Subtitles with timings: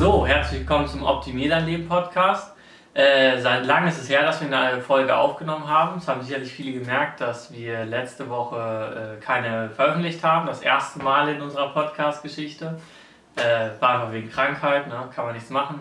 [0.00, 2.54] So, herzlich willkommen zum Optimier dein Leben Podcast.
[2.94, 5.98] Äh, seit langem ist es her, dass wir eine Folge aufgenommen haben.
[5.98, 10.46] Es haben sicherlich viele gemerkt, dass wir letzte Woche äh, keine veröffentlicht haben.
[10.46, 12.80] Das erste Mal in unserer Podcast-Geschichte.
[13.36, 15.06] Äh, war einfach wegen Krankheit, ne?
[15.14, 15.80] kann man nichts machen.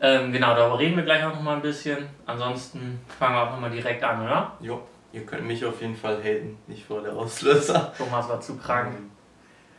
[0.00, 2.08] Ähm, genau, darüber reden wir gleich auch noch mal ein bisschen.
[2.26, 4.52] Ansonsten fangen wir auch noch mal direkt an, oder?
[4.60, 4.80] Jo,
[5.12, 7.92] ihr könnt mich auf jeden Fall haten, nicht vor der Auslöser.
[7.98, 8.94] Thomas war zu krank.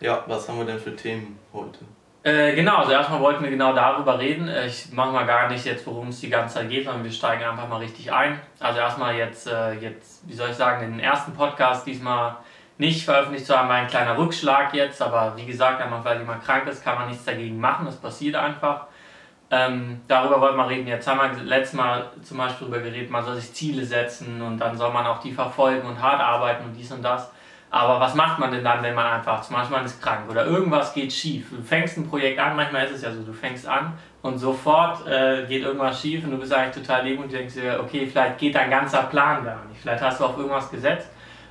[0.02, 1.86] Ja, was haben wir denn für Themen heute?
[2.24, 4.48] Äh, genau, also erstmal wollten wir genau darüber reden.
[4.48, 7.12] Äh, ich mache mal gar nicht jetzt, worum es die ganze Zeit geht, sondern wir
[7.12, 8.40] steigen einfach mal richtig ein.
[8.60, 12.38] Also erstmal jetzt, äh, jetzt, wie soll ich sagen, den ersten Podcast diesmal
[12.78, 16.44] nicht veröffentlicht zu haben, war ein kleiner Rückschlag jetzt, aber wie gesagt, einfach weil jemand
[16.44, 18.86] krank ist, kann man nichts dagegen machen, das passiert einfach.
[19.50, 20.88] Ähm, darüber wollten wir reden.
[20.88, 24.60] Jetzt haben wir letztes Mal zum Beispiel darüber geredet, man soll sich Ziele setzen und
[24.60, 27.32] dann soll man auch die verfolgen und hart arbeiten und dies und das.
[27.74, 30.46] Aber was macht man denn dann, wenn man einfach, zum Beispiel man ist krank oder
[30.46, 31.50] irgendwas geht schief?
[31.52, 35.08] Du fängst ein Projekt an, manchmal ist es ja so, du fängst an und sofort
[35.08, 38.40] äh, geht irgendwas schief und du bist eigentlich total lieb und denkst dir, okay, vielleicht
[38.40, 39.80] geht dein ganzer Plan gar nicht.
[39.82, 41.10] Vielleicht hast du auf irgendwas gesetzt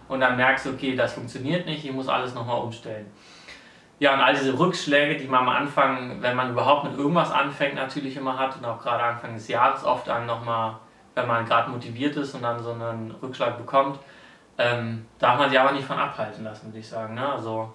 [0.09, 3.07] und dann merkst du, okay, das funktioniert nicht, ich muss alles nochmal umstellen.
[3.99, 7.77] Ja, und all diese Rückschläge, die man am Anfang, wenn man überhaupt mit irgendwas anfängt,
[7.77, 10.77] natürlich immer hat und auch gerade Anfang des Jahres oft dann nochmal,
[11.15, 13.99] wenn man gerade motiviert ist und dann so einen Rückschlag bekommt,
[14.61, 17.15] ähm, darf man sich aber nicht von abhalten lassen, würde ich sagen.
[17.15, 17.33] Ne?
[17.33, 17.73] Also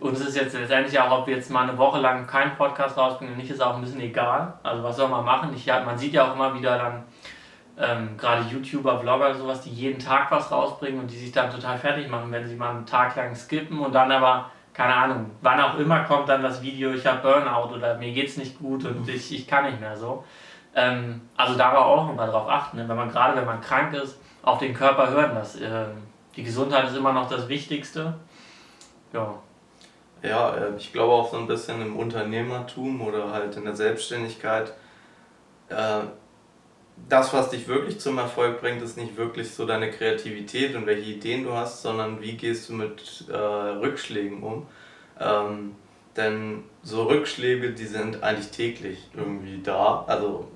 [0.00, 3.36] uns ist jetzt letztendlich auch, ob wir jetzt mal eine Woche lang keinen Podcast rausbringen
[3.36, 4.54] nicht, ist auch ein bisschen egal.
[4.64, 5.50] Also was soll man machen?
[5.54, 7.04] Ich, man sieht ja auch immer wieder dann
[7.78, 11.78] ähm, gerade YouTuber, Vlogger sowas, die jeden Tag was rausbringen und die sich dann total
[11.78, 15.60] fertig machen, wenn sie mal einen Tag lang skippen und dann aber, keine Ahnung, wann
[15.60, 19.08] auch immer kommt dann das Video, ich habe Burnout oder mir geht's nicht gut und
[19.08, 20.24] ich, ich kann nicht mehr so.
[20.74, 22.88] Ähm, also da war auch nochmal drauf achten, ne?
[22.88, 25.86] wenn man gerade, wenn man krank ist, auf den Körper hören, dass äh,
[26.38, 28.14] die Gesundheit ist immer noch das Wichtigste.
[29.12, 29.34] Ja.
[30.22, 34.72] Ja, äh, ich glaube auch so ein bisschen im Unternehmertum oder halt in der Selbstständigkeit.
[35.68, 36.02] Äh,
[37.08, 41.10] das, was dich wirklich zum Erfolg bringt, ist nicht wirklich so deine Kreativität und welche
[41.10, 44.68] Ideen du hast, sondern wie gehst du mit äh, Rückschlägen um.
[45.18, 45.74] Ähm,
[46.16, 50.04] denn so Rückschläge, die sind eigentlich täglich irgendwie da.
[50.06, 50.46] Also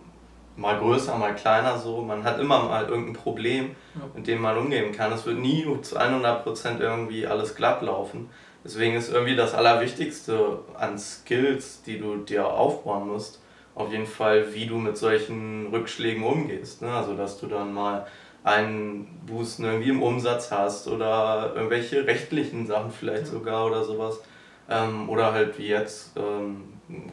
[0.56, 2.02] mal größer, mal kleiner so.
[2.02, 4.02] Man hat immer mal irgendein Problem, ja.
[4.14, 5.12] mit dem man umgehen kann.
[5.12, 8.28] Es wird nie zu 100% irgendwie alles glatt laufen.
[8.64, 13.40] Deswegen ist irgendwie das Allerwichtigste an Skills, die du dir aufbauen musst,
[13.74, 16.82] auf jeden Fall, wie du mit solchen Rückschlägen umgehst.
[16.82, 16.92] Ne?
[16.92, 18.06] Also, dass du dann mal
[18.44, 24.20] einen Boosten irgendwie im Umsatz hast oder irgendwelche rechtlichen Sachen vielleicht sogar oder sowas.
[24.68, 26.64] Ähm, oder halt wie jetzt ähm,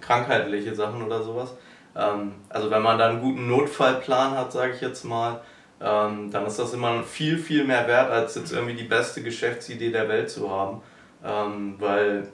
[0.01, 1.55] krankheitliche Sachen oder sowas.
[1.95, 5.41] Ähm, also wenn man dann einen guten Notfallplan hat, sage ich jetzt mal,
[5.81, 9.91] ähm, dann ist das immer viel, viel mehr wert, als jetzt irgendwie die beste Geschäftsidee
[9.91, 10.81] der Welt zu haben.
[11.23, 12.27] Ähm, weil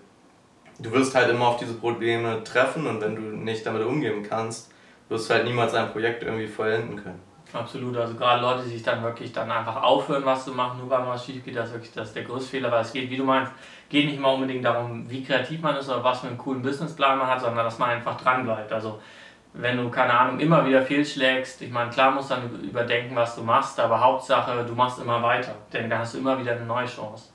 [0.79, 4.71] du wirst halt immer auf diese Probleme treffen und wenn du nicht damit umgehen kannst,
[5.09, 7.22] wirst du halt niemals ein Projekt irgendwie vollenden können.
[7.53, 10.89] Absolut, also gerade Leute, die sich dann wirklich dann einfach aufhören, was zu machen, nur
[10.89, 13.09] weil was schief geht, das ist wirklich das ist der größte Fehler, weil es geht,
[13.09, 13.51] wie du meinst,
[13.87, 17.17] geht nicht mal unbedingt darum, wie kreativ man ist oder was für einen coolen Businessplan
[17.17, 18.73] man hat, sondern dass man einfach dran bleibt.
[18.73, 18.99] Also
[19.57, 23.35] wenn du, keine Ahnung, immer wieder fehlschlägst, ich meine, klar musst du dann überdenken, was
[23.35, 26.66] du machst, aber Hauptsache, du machst immer weiter, denn dann hast du immer wieder eine
[26.66, 27.29] neue Chance.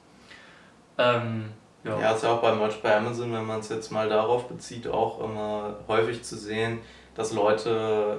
[0.99, 1.51] Ähm,
[1.83, 1.99] ja.
[1.99, 4.87] ja, ist ja auch bei Merch bei Amazon, wenn man es jetzt mal darauf bezieht,
[4.87, 6.81] auch immer häufig zu sehen,
[7.15, 8.19] dass Leute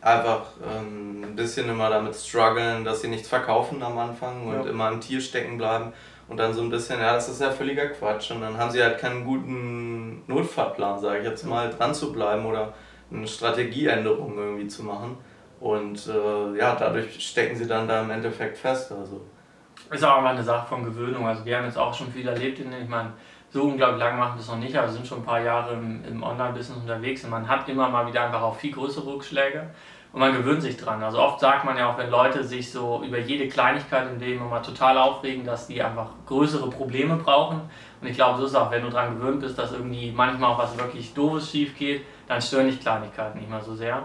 [0.00, 4.70] einfach ähm, ein bisschen immer damit strugglen, dass sie nichts verkaufen am Anfang und ja.
[4.70, 5.92] immer im Tier stecken bleiben
[6.28, 8.80] und dann so ein bisschen, ja, das ist ja völliger Quatsch und dann haben sie
[8.80, 12.74] halt keinen guten Notfallplan, sage ich jetzt mal, dran zu bleiben oder
[13.12, 15.16] eine Strategieänderung irgendwie zu machen.
[15.60, 18.92] Und äh, ja, dadurch stecken sie dann da im Endeffekt fest.
[18.92, 19.20] Also.
[19.90, 21.26] Ist auch immer eine Sache von Gewöhnung.
[21.26, 22.60] Also wir haben jetzt auch schon viel erlebt.
[22.60, 23.12] In, ich meine,
[23.50, 26.04] so unglaublich lange machen wir das noch nicht, aber sind schon ein paar Jahre im,
[26.04, 29.70] im Online-Business unterwegs und man hat immer mal wieder einfach auch viel größere Rückschläge
[30.12, 31.02] und man gewöhnt sich dran.
[31.02, 34.44] Also oft sagt man ja auch, wenn Leute sich so über jede Kleinigkeit im Leben
[34.44, 37.60] immer total aufregen, dass die einfach größere Probleme brauchen.
[38.00, 40.52] Und ich glaube, so ist es auch, wenn du daran gewöhnt bist, dass irgendwie manchmal
[40.52, 44.02] auch was wirklich Doofes schief geht, dann stören dich Kleinigkeiten nicht mehr so sehr.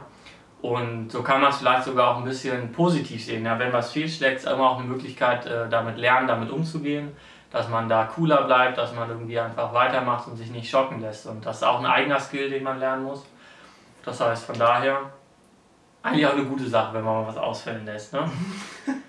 [0.62, 3.46] Und so kann man es vielleicht sogar auch ein bisschen positiv sehen.
[3.46, 7.12] Ja, wenn was fehlschlägt, ist immer auch eine Möglichkeit, äh, damit lernen, damit umzugehen,
[7.52, 11.28] dass man da cooler bleibt, dass man irgendwie einfach weitermacht und sich nicht schocken lässt.
[11.28, 13.26] Und das ist auch ein eigener Skill, den man lernen muss.
[14.06, 15.02] Das heißt, von daher
[16.02, 18.14] eigentlich auch eine gute Sache, wenn man mal was ausfällen lässt.
[18.14, 18.30] Ne?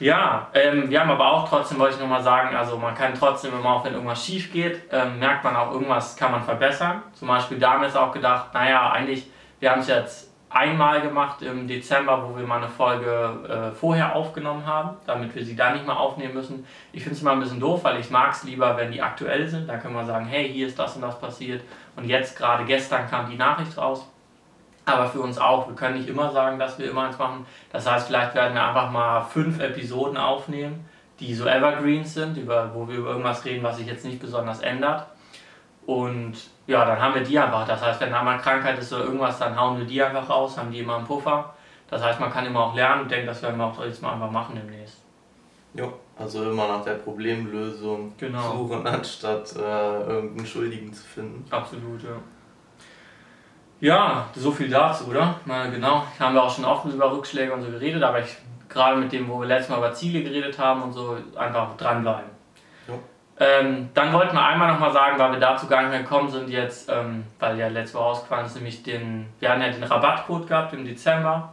[0.00, 3.52] Ja, ähm, wir haben aber auch trotzdem, wollte ich nochmal sagen, also man kann trotzdem
[3.52, 7.02] immer auch, wenn irgendwas schief geht, ähm, merkt man auch, irgendwas kann man verbessern.
[7.12, 9.30] Zum Beispiel da haben wir jetzt auch gedacht, naja, eigentlich,
[9.60, 14.14] wir haben es jetzt einmal gemacht im Dezember, wo wir mal eine Folge äh, vorher
[14.14, 16.66] aufgenommen haben, damit wir sie dann nicht mehr aufnehmen müssen.
[16.92, 19.48] Ich finde es immer ein bisschen doof, weil ich mag es lieber, wenn die aktuell
[19.48, 19.68] sind.
[19.68, 21.62] Da können wir sagen, hey, hier ist das und das passiert.
[21.96, 24.08] Und jetzt, gerade gestern, kam die Nachricht raus.
[24.86, 25.68] Aber für uns auch.
[25.68, 27.46] Wir können nicht immer sagen, dass wir immer eins machen.
[27.72, 30.84] Das heißt, vielleicht werden wir einfach mal fünf Episoden aufnehmen,
[31.20, 34.60] die so Evergreens sind, über, wo wir über irgendwas reden, was sich jetzt nicht besonders
[34.60, 35.06] ändert.
[35.86, 36.34] Und
[36.66, 37.66] ja, dann haben wir die einfach.
[37.66, 40.58] Das heißt, wenn da mal Krankheit ist oder irgendwas, dann hauen wir die einfach raus,
[40.58, 41.54] haben die immer einen Puffer.
[41.90, 44.12] Das heißt, man kann immer auch lernen und denke, das werden wir auch jetzt mal
[44.12, 45.02] einfach machen demnächst.
[45.74, 48.52] Ja, also immer nach der Problemlösung genau.
[48.52, 51.44] suchen, anstatt äh, irgendeinen Schuldigen zu finden.
[51.50, 52.16] Absolut, ja.
[53.84, 55.34] Ja, so viel dazu, oder?
[55.44, 56.04] Mal genau.
[56.18, 58.34] Haben wir auch schon oft über Rückschläge und so geredet, aber ich
[58.66, 62.30] gerade mit dem, wo wir letztes Mal über Ziele geredet haben und so, einfach dranbleiben.
[63.38, 66.48] Ähm, dann wollten wir einmal nochmal sagen, weil wir dazu gar nicht mehr gekommen sind
[66.48, 70.46] jetzt, ähm, weil ja letzte Woche ausgefallen ist, nämlich den, wir hatten ja den Rabattcode
[70.46, 71.52] gehabt im Dezember,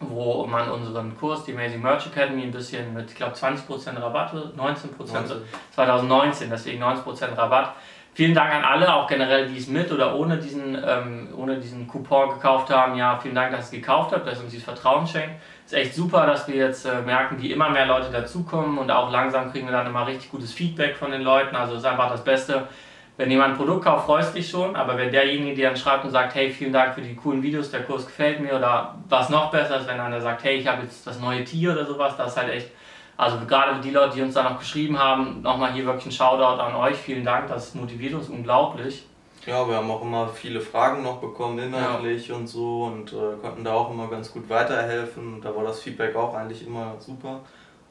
[0.00, 4.34] wo man unseren Kurs, die Amazing Merch Academy, ein bisschen mit, ich glaube 20% Rabatt,
[4.34, 5.36] 19%, 19.
[5.74, 7.72] 2019, deswegen 90% Rabatt.
[8.16, 11.86] Vielen Dank an alle, auch generell, die es mit oder ohne diesen, ähm, ohne diesen
[11.86, 12.96] Coupon gekauft haben.
[12.96, 15.34] Ja, vielen Dank, dass ihr es gekauft habt, dass ihr uns dieses Vertrauen schenkt
[15.66, 19.10] ist echt super, dass wir jetzt äh, merken, wie immer mehr Leute dazukommen und auch
[19.10, 21.56] langsam kriegen wir dann immer richtig gutes Feedback von den Leuten.
[21.56, 22.68] Also ist einfach das Beste.
[23.16, 26.10] Wenn jemand ein Produkt kauft, freust dich schon, aber wenn derjenige dir dann schreibt und
[26.10, 29.50] sagt, hey, vielen Dank für die coolen Videos, der Kurs gefällt mir oder was noch
[29.50, 32.32] besser ist, wenn einer sagt, hey, ich habe jetzt das neue Tier oder sowas, das
[32.32, 32.70] ist halt echt,
[33.16, 36.60] also gerade die Leute, die uns da noch geschrieben haben, nochmal hier wirklich ein Shoutout
[36.60, 39.06] an euch, vielen Dank, das motiviert uns unglaublich.
[39.46, 42.34] Ja, wir haben auch immer viele Fragen noch bekommen, inhaltlich ja.
[42.34, 45.40] und so und äh, konnten da auch immer ganz gut weiterhelfen.
[45.40, 47.40] Da war das Feedback auch eigentlich immer super.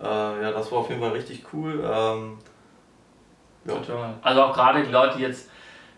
[0.02, 1.80] Äh, ja, das war auf jeden Fall richtig cool.
[1.82, 2.38] Ähm,
[3.66, 3.74] ja.
[3.74, 4.14] Total.
[4.22, 5.50] Also auch gerade die Leute, die jetzt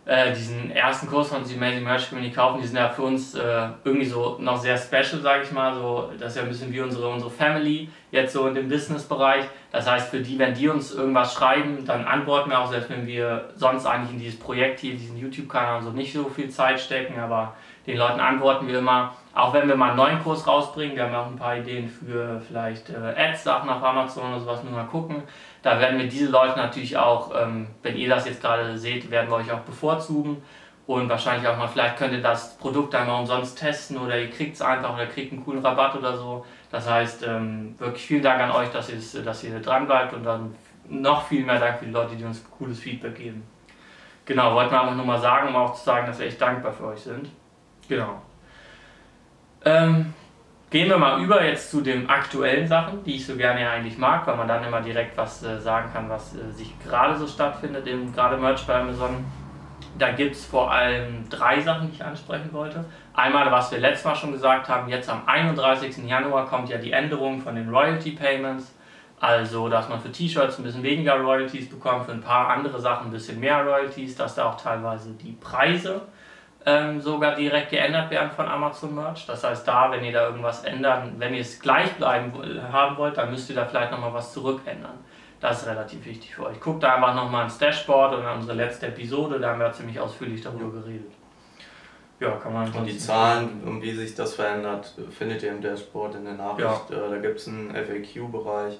[0.07, 3.35] äh, diesen ersten Kurs von The Amazing Merch Community kaufen, die sind ja für uns
[3.35, 5.73] äh, irgendwie so noch sehr special, sage ich mal.
[5.73, 9.43] So, das ist ja ein bisschen wie unsere, unsere Family jetzt so in dem Business-Bereich.
[9.69, 13.05] Das heißt, für die, wenn die uns irgendwas schreiben, dann antworten wir auch, selbst wenn
[13.05, 17.19] wir sonst eigentlich in dieses Projekt hier, diesen YouTube-Kanal so nicht so viel Zeit stecken,
[17.19, 17.55] aber
[17.85, 19.13] den Leuten antworten wir immer.
[19.33, 22.41] Auch wenn wir mal einen neuen Kurs rausbringen, wir haben auch ein paar Ideen für
[22.47, 25.23] vielleicht äh, Ads-Sachen auf Amazon oder sowas, nur mal gucken.
[25.61, 29.29] Da werden wir diese Leute natürlich auch, ähm, wenn ihr das jetzt gerade seht, werden
[29.29, 30.41] wir euch auch bevorzugen
[30.87, 34.55] und wahrscheinlich auch mal, vielleicht könnt ihr das Produkt einmal umsonst testen oder ihr kriegt
[34.55, 36.45] es einfach oder kriegt einen coolen Rabatt oder so.
[36.71, 38.89] Das heißt, ähm, wirklich vielen Dank an euch, dass,
[39.23, 40.55] dass ihr dran bleibt und dann
[40.89, 43.43] noch viel mehr Dank für die Leute, die uns cooles Feedback geben.
[44.25, 46.71] Genau, wollten wir einfach nur mal sagen, um auch zu sagen, dass wir echt dankbar
[46.71, 47.29] für euch sind.
[47.87, 48.21] Genau.
[49.63, 50.13] Ähm,
[50.69, 54.27] Gehen wir mal über jetzt zu den aktuellen Sachen, die ich so gerne eigentlich mag,
[54.27, 57.87] weil man dann immer direkt was äh, sagen kann, was äh, sich gerade so stattfindet,
[57.87, 59.23] im, gerade Merch bei Amazon.
[59.97, 62.83] Da gibt es vor allem drei Sachen, die ich ansprechen wollte.
[63.13, 66.05] Einmal, was wir letztes Mal schon gesagt haben, jetzt am 31.
[66.05, 68.73] Januar kommt ja die Änderung von den Royalty Payments.
[69.21, 73.07] Also, dass man für T-Shirts ein bisschen weniger Royalties bekommt, für ein paar andere Sachen
[73.07, 76.01] ein bisschen mehr Royalties, dass da auch teilweise die Preise
[76.67, 79.25] ähm, sogar direkt geändert werden von Amazon Merch.
[79.25, 82.33] Das heißt, da, wenn ihr da irgendwas ändern, wenn ihr es gleich bleiben
[82.69, 84.99] haben wollt, dann müsst ihr da vielleicht nochmal was zurückändern.
[85.39, 86.59] Das ist relativ wichtig für euch.
[86.59, 90.41] Guckt da einfach nochmal ins Dashboard und unsere letzte Episode, da haben wir ziemlich ausführlich
[90.41, 91.11] darüber geredet.
[92.19, 92.69] Ja, kann man.
[92.69, 96.89] Und die Zahlen, um wie sich das verändert, findet ihr im Dashboard in der Nachricht.
[96.89, 96.97] Ja.
[96.97, 98.77] Äh, da gibt es einen FAQ-Bereich.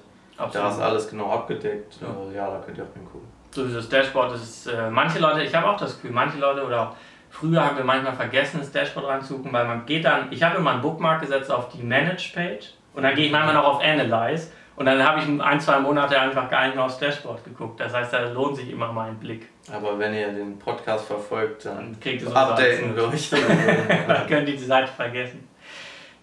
[0.52, 1.98] Da ist alles genau abgedeckt.
[2.02, 2.08] Ja.
[2.08, 3.28] Äh, ja, da könnt ihr auch hingucken.
[3.50, 6.82] So dieses Dashboard ist, äh, manche Leute, ich habe auch das Gefühl, manche Leute oder
[6.82, 6.96] auch
[7.30, 10.72] Früher haben wir manchmal vergessen, das Dashboard reinzugucken, weil man geht dann, ich habe immer
[10.72, 14.86] einen Bookmark gesetzt auf die Manage-Page und dann gehe ich manchmal noch auf Analyze und
[14.86, 17.80] dann habe ich ein, zwei Monate einfach gar nicht mehr aufs Dashboard geguckt.
[17.80, 19.48] Das heißt, da lohnt sich immer mal ein Blick.
[19.72, 23.30] Aber wenn ihr den Podcast verfolgt, dann, dann kriegt ihr so updaten wir euch.
[24.06, 25.48] dann könnt ihr die Seite vergessen.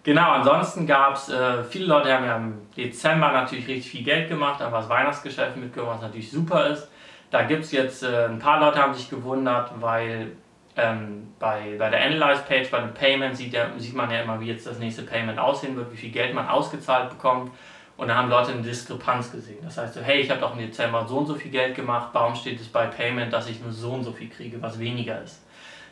[0.04, 4.30] Genau, ansonsten gab es, äh, viele Leute haben ja im Dezember natürlich richtig viel Geld
[4.30, 6.90] gemacht, haben was Weihnachtsgeschäft mitgemacht, was natürlich super ist.
[7.32, 10.32] Da gibt es jetzt, äh, ein paar Leute haben sich gewundert, weil
[10.78, 14.48] ähm, bei, bei der Analyze-Page, bei dem Payment sieht, der, sieht man ja immer, wie
[14.48, 17.52] jetzt das nächste Payment aussehen wird, wie viel Geld man ausgezahlt bekommt.
[17.98, 19.60] Und da haben Leute eine Diskrepanz gesehen.
[19.64, 22.10] Das heißt so, hey, ich habe doch im Dezember so und so viel Geld gemacht,
[22.12, 25.22] warum steht es bei Payment, dass ich nur so und so viel kriege, was weniger
[25.22, 25.42] ist?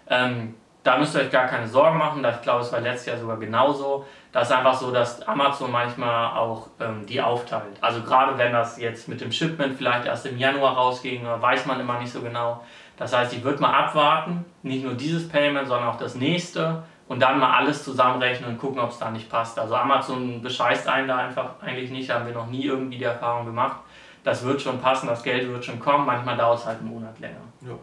[0.09, 3.17] Ähm, da müsst ihr euch gar keine Sorgen machen, ich glaube, es war letztes Jahr
[3.17, 4.05] sogar genauso.
[4.33, 7.77] Das ist einfach so, dass Amazon manchmal auch ähm, die aufteilt.
[7.79, 11.79] Also gerade wenn das jetzt mit dem Shipment vielleicht erst im Januar rausging, weiß man
[11.79, 12.63] immer nicht so genau.
[12.97, 17.21] Das heißt, ich würde mal abwarten, nicht nur dieses Payment, sondern auch das nächste und
[17.21, 19.57] dann mal alles zusammenrechnen und gucken, ob es da nicht passt.
[19.59, 23.45] Also Amazon bescheißt einen da einfach eigentlich nicht, haben wir noch nie irgendwie die Erfahrung
[23.45, 23.77] gemacht.
[24.23, 27.19] Das wird schon passen, das Geld wird schon kommen, manchmal dauert es halt einen Monat
[27.19, 27.41] länger.
[27.61, 27.75] Ja.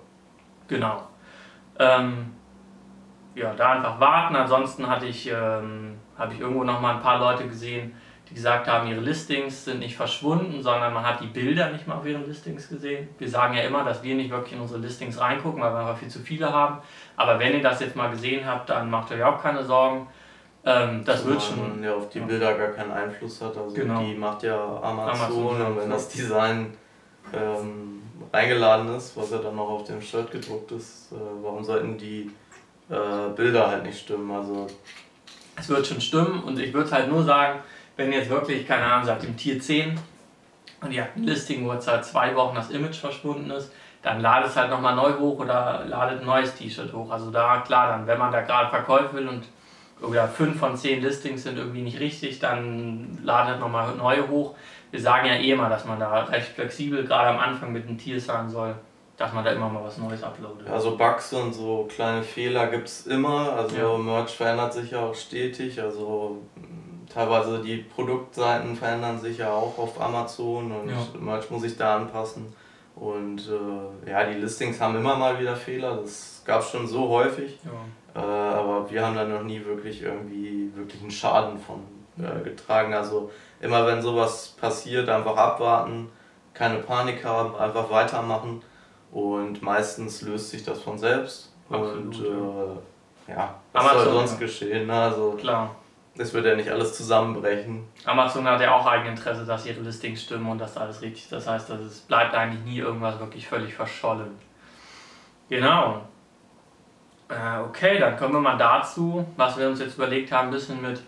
[0.69, 1.03] Genau.
[1.79, 2.35] Ähm,
[3.35, 4.37] ja, da einfach warten.
[4.37, 7.95] Ansonsten hatte ich, ähm, habe ich irgendwo noch mal ein paar Leute gesehen,
[8.31, 11.97] die gesagt haben, ihre Listings sind nicht verschwunden, sondern man hat die Bilder nicht mal
[11.97, 13.09] auf ihren Listings gesehen.
[13.19, 15.99] Wir sagen ja immer, dass wir nicht wirklich in unsere Listings reingucken, weil wir einfach
[15.99, 16.79] viel zu viele haben.
[17.17, 20.07] Aber wenn ihr das jetzt mal gesehen habt, dann macht euch auch keine Sorgen.
[20.65, 21.59] Ähm, das wird schon.
[21.59, 23.57] man ja auf die Bilder gar keinen Einfluss hat.
[23.57, 24.01] Also Genau.
[24.01, 26.77] die macht ja Amazon, Amazon, und wenn das Design
[27.33, 31.99] ähm, eingeladen ist, was ja dann noch auf dem Shirt gedruckt ist, äh, warum sollten
[31.99, 32.31] die
[32.91, 34.31] äh, Bilder halt nicht stimmen?
[34.31, 34.67] Also
[35.57, 37.61] Es wird schon stimmen und ich würde halt nur sagen,
[38.01, 39.99] wenn jetzt wirklich, keine Ahnung, seit dem Tier 10
[40.81, 44.21] und ihr habt ein Listing, wo jetzt halt zwei Wochen das Image verschwunden ist, dann
[44.21, 47.11] ladet es halt nochmal neu hoch oder ladet ein neues T-Shirt hoch.
[47.11, 49.45] Also da, klar, dann, wenn man da gerade Verkäufe will und
[50.01, 54.55] oder fünf von zehn Listings sind irgendwie nicht richtig, dann ladet nochmal neue hoch.
[54.91, 57.99] Wir sagen ja eh immer, dass man da recht flexibel, gerade am Anfang mit den
[57.99, 58.75] Tiers sein soll,
[59.19, 60.67] dass man da immer mal was Neues uploadet.
[60.67, 63.53] Ja, so Bugs und so kleine Fehler gibt es immer.
[63.53, 63.99] Also Ja.
[63.99, 65.79] Merch verändert sich ja auch stetig.
[65.79, 66.39] Also
[67.13, 70.97] teilweise die Produktseiten verändern sich ja auch auf Amazon und Ja.
[71.19, 72.53] Merch muss sich da anpassen.
[72.97, 75.97] Und äh, ja, die Listings haben immer mal wieder Fehler.
[75.97, 77.59] Das gab es schon so häufig.
[77.65, 78.21] Ja.
[78.21, 81.81] Äh, aber wir haben da noch nie wirklich irgendwie wirklich einen Schaden von
[82.19, 82.93] äh, getragen.
[82.93, 86.11] Also immer wenn sowas passiert, einfach abwarten,
[86.53, 88.63] keine Panik haben, einfach weitermachen
[89.13, 91.53] und meistens löst sich das von selbst.
[91.71, 94.39] Absolut, und äh, ja, was Amazon, soll sonst ja.
[94.39, 94.87] geschehen?
[94.89, 94.93] Ne?
[94.93, 95.77] Also Klar.
[96.17, 97.85] Es wird ja nicht alles zusammenbrechen.
[98.05, 101.33] Amazon hat ja auch Eigeninteresse, dass ihre Listings stimmen und dass alles richtig ist.
[101.33, 104.37] Das heißt, dass es bleibt eigentlich nie irgendwas wirklich völlig verschollen.
[105.49, 106.03] Genau.
[107.29, 110.83] Äh, okay, dann kommen wir mal dazu, was wir uns jetzt überlegt haben, ein bisschen
[110.83, 111.01] mit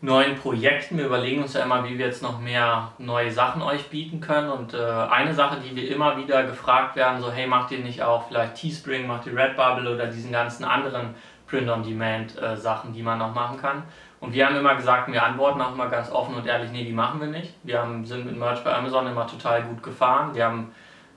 [0.00, 0.98] neuen Projekten.
[0.98, 4.50] Wir überlegen uns ja immer, wie wir jetzt noch mehr neue Sachen euch bieten können.
[4.50, 8.02] Und äh, eine Sache, die wir immer wieder gefragt werden, so hey, macht ihr nicht
[8.02, 11.14] auch vielleicht Teespring, macht ihr Redbubble oder diesen ganzen anderen
[11.48, 13.82] Print-on-Demand-Sachen, die man noch machen kann.
[14.20, 16.92] Und wir haben immer gesagt, wir antworten auch immer ganz offen und ehrlich, nee, die
[16.92, 17.54] machen wir nicht.
[17.62, 20.34] Wir haben, sind mit Merch bei Amazon immer total gut gefahren.
[20.34, 20.72] Wir haben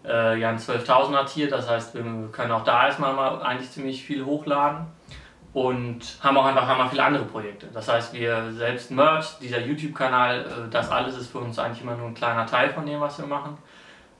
[0.06, 4.04] äh, ja ein 12.000er Tier, das heißt, wir können auch da erstmal mal eigentlich ziemlich
[4.04, 4.86] viel hochladen
[5.54, 7.68] und haben auch einfach haben viele andere Projekte.
[7.74, 11.96] Das heißt, wir selbst Merch, dieser YouTube-Kanal, äh, das alles ist für uns eigentlich immer
[11.96, 13.58] nur ein kleiner Teil von dem, was wir machen.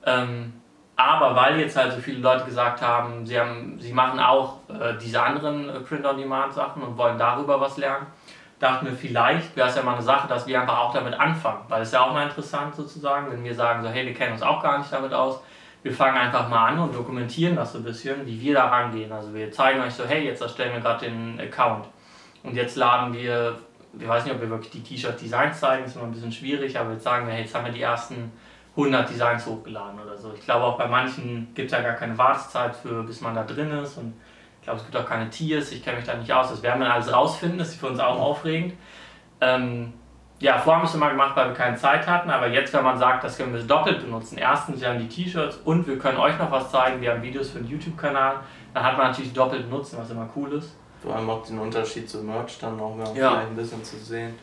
[0.04, 0.52] Ähm,
[0.96, 4.94] aber weil jetzt halt so viele Leute gesagt haben, sie, haben, sie machen auch äh,
[5.00, 8.06] diese anderen äh, Print-on-Demand-Sachen und wollen darüber was lernen,
[8.62, 11.62] dachten wir, vielleicht wäre es ja mal eine Sache, dass wir einfach auch damit anfangen.
[11.68, 14.34] Weil es ist ja auch mal interessant sozusagen, wenn wir sagen, so, hey, wir kennen
[14.34, 15.42] uns auch gar nicht damit aus.
[15.82, 19.10] Wir fangen einfach mal an und dokumentieren das so ein bisschen, wie wir da rangehen.
[19.10, 21.86] Also wir zeigen euch so, hey, jetzt erstellen wir gerade den Account.
[22.44, 23.58] Und jetzt laden wir,
[23.94, 26.92] wir weiß nicht, ob wir wirklich die T-Shirt-Designs zeigen, ist immer ein bisschen schwierig, aber
[26.92, 28.30] jetzt sagen wir, hey, jetzt haben wir die ersten
[28.76, 30.32] 100 Designs hochgeladen oder so.
[30.34, 33.42] Ich glaube auch bei manchen gibt es ja gar keine Wartezeit für, bis man da
[33.42, 34.14] drin ist und
[34.62, 36.50] ich glaube, es gibt auch keine Tiers, ich kenne mich da nicht aus.
[36.50, 38.74] Das werden wir alles rausfinden, das ist für uns auch aufregend.
[39.40, 39.92] Ähm,
[40.38, 42.84] ja, vorher haben wir es immer gemacht, weil wir keine Zeit hatten, aber jetzt, wenn
[42.84, 44.38] man sagt, das können wir doppelt benutzen.
[44.38, 47.50] Erstens, wir haben die T-Shirts und wir können euch noch was zeigen, wir haben Videos
[47.50, 48.36] für den YouTube-Kanal,
[48.72, 50.76] dann hat man natürlich doppelt nutzen, was immer cool ist.
[51.02, 53.30] Vor allem auch den Unterschied zu Merch dann auch mal Ja.
[53.30, 54.34] vielleicht ein bisschen zu sehen.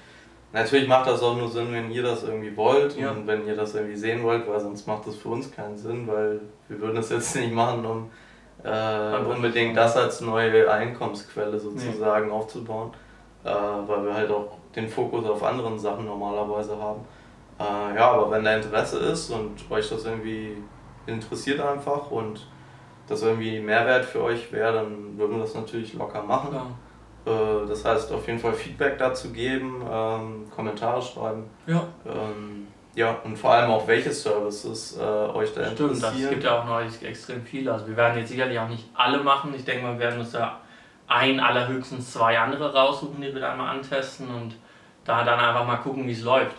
[0.51, 3.11] Natürlich macht das auch nur Sinn, wenn ihr das irgendwie wollt Ja.
[3.11, 6.05] und wenn ihr das irgendwie sehen wollt, weil sonst macht das für uns keinen Sinn,
[6.07, 8.09] weil wir würden es jetzt nicht machen, um
[8.63, 12.91] äh, unbedingt das als neue Einkommensquelle sozusagen aufzubauen,
[13.43, 17.01] äh, weil wir halt auch den Fokus auf anderen Sachen normalerweise haben.
[17.59, 20.57] Äh, ja, aber wenn da Interesse ist und euch das irgendwie
[21.07, 22.47] interessiert einfach und
[23.07, 26.49] das irgendwie Mehrwert für euch wäre, dann würden wir das natürlich locker machen.
[26.53, 26.65] Ja.
[27.31, 31.45] Äh, Das heißt, auf jeden Fall Feedback dazu geben, ähm, Kommentare schreiben.
[31.65, 31.83] ja.
[32.05, 32.67] Ähm,
[32.99, 36.29] ja, und vor allem auch welche Services äh, euch da Stimmt, das interessieren.
[36.31, 37.71] gibt ja auch noch extrem viele.
[37.71, 39.53] Also wir werden jetzt sicherlich auch nicht alle machen.
[39.55, 40.59] Ich denke mal, wir werden uns da
[41.07, 44.57] ein, allerhöchstens zwei andere raussuchen, die wir dann mal antesten und
[45.05, 46.57] da dann einfach mal gucken, wie es läuft.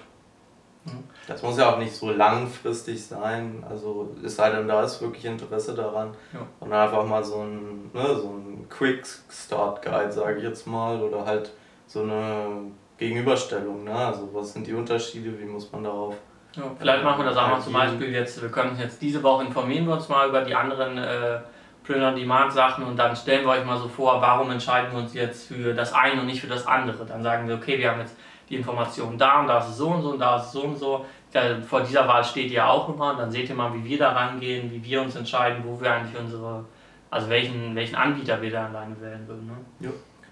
[1.27, 3.63] Das muss ja auch nicht so langfristig sein.
[3.69, 6.15] Also es sei denn, da ist wirklich Interesse daran.
[6.33, 6.41] Ja.
[6.59, 11.03] Und einfach mal so ein, ne, so ein Quick Start Guide, sage ich jetzt mal,
[11.03, 11.53] oder halt
[11.87, 12.63] so eine
[12.97, 13.85] Gegenüberstellung.
[13.85, 13.95] Ne?
[13.95, 16.15] Also was sind die Unterschiede, wie muss man darauf
[16.57, 17.73] Ja, vielleicht machen wir das auch mal zum.
[17.73, 20.99] Beispiel jetzt, wir können uns jetzt diese Woche informieren wir uns mal über die anderen
[20.99, 21.39] äh,
[21.85, 25.75] Print-on-Demand-Sachen und dann stellen wir euch mal so vor, warum entscheiden wir uns jetzt für
[25.75, 27.05] das eine und nicht für das andere.
[27.07, 28.17] Dann sagen wir, okay, wir haben jetzt
[28.49, 30.63] die Informationen da und da ist es so und so und da ist es so
[30.63, 31.07] und so.
[31.33, 33.99] Ja, vor dieser Wahl steht ihr auch immer und dann seht ihr mal, wie wir
[33.99, 36.65] da rangehen, wie wir uns entscheiden, wo wir eigentlich unsere,
[37.11, 39.47] also welchen, welchen Anbieter wir da alleine wählen würden.
[39.47, 39.87] Ne?
[39.87, 39.91] Ja.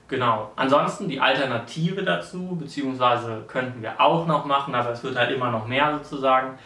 [0.09, 0.51] Genau.
[0.57, 5.51] Ansonsten die Alternative dazu, beziehungsweise könnten wir auch noch machen, aber es wird halt immer
[5.51, 6.59] noch mehr sozusagen,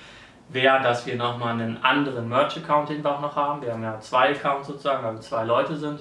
[0.49, 3.63] wäre, dass wir nochmal einen anderen Merch-Account, den wir auch noch haben.
[3.63, 6.01] Wir haben ja zwei Accounts sozusagen, weil wir zwei Leute sind.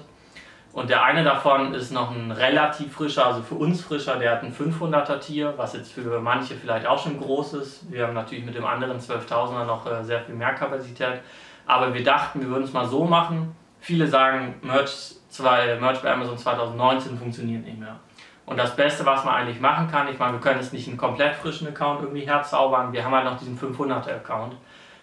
[0.72, 4.42] Und der eine davon ist noch ein relativ frischer, also für uns frischer, der hat
[4.42, 7.92] ein 500er Tier, was jetzt für manche vielleicht auch schon groß ist.
[7.92, 11.20] Wir haben natürlich mit dem anderen 12.000er noch äh, sehr viel mehr Kapazität.
[11.66, 13.54] Aber wir dachten, wir würden es mal so machen.
[13.80, 17.96] Viele sagen, Merch, zwei, Merch bei Amazon 2019 funktioniert nicht mehr.
[18.44, 20.96] Und das Beste, was man eigentlich machen kann, ich meine, wir können jetzt nicht einen
[20.96, 24.56] komplett frischen Account irgendwie herzaubern, wir haben halt noch diesen 500er Account,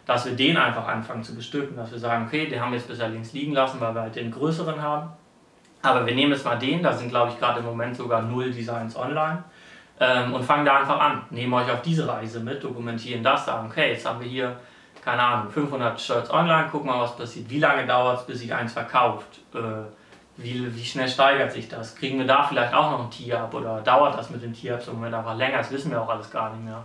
[0.05, 2.87] dass wir den einfach anfangen zu bestücken, dass wir sagen, okay, den haben wir jetzt
[2.87, 5.09] bisher links liegen lassen, weil wir halt den größeren haben
[5.81, 8.51] aber wir nehmen jetzt mal den, da sind glaube ich gerade im Moment sogar null
[8.51, 9.43] Designs online
[9.99, 11.23] ähm, und fangen da einfach an.
[11.29, 14.57] Nehmen euch auf diese Reise mit, dokumentieren das, sagen, okay, jetzt haben wir hier,
[15.03, 17.49] keine Ahnung, 500 Shirts online, gucken mal, was passiert.
[17.49, 19.39] Wie lange dauert es, bis sich eins verkauft?
[19.53, 19.59] Äh,
[20.41, 21.95] wie, wie schnell steigert sich das?
[21.95, 24.87] Kriegen wir da vielleicht auch noch ein Tier ab oder dauert das mit den Tier-Ups
[24.87, 25.57] im Moment einfach länger?
[25.57, 26.83] Das wissen wir auch alles gar nicht mehr.